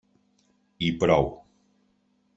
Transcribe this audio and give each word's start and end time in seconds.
I 0.87 0.89
prou. 1.03 1.31